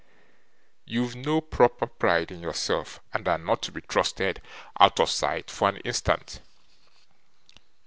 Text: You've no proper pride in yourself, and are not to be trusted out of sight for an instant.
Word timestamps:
You've 0.83 1.15
no 1.15 1.41
proper 1.41 1.85
pride 1.85 2.31
in 2.31 2.39
yourself, 2.41 2.99
and 3.13 3.27
are 3.27 3.37
not 3.37 3.61
to 3.61 3.71
be 3.71 3.81
trusted 3.81 4.41
out 4.79 4.99
of 4.99 5.11
sight 5.11 5.51
for 5.51 5.69
an 5.69 5.77
instant. 5.81 6.41